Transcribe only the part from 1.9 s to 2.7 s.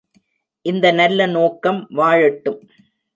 வாழட்டும்!